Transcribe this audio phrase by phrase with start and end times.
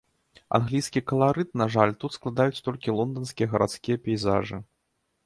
[0.57, 4.57] Англійскі каларыт, на жаль, тут складаюць толькі лонданскія гарадскія пейзажы.